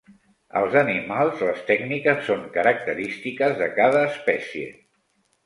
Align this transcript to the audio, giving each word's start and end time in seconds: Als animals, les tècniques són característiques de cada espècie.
Als 0.59 0.77
animals, 0.79 1.43
les 1.49 1.59
tècniques 1.67 2.23
són 2.31 2.41
característiques 2.57 3.55
de 3.61 3.69
cada 3.77 4.03
espècie. 4.09 4.75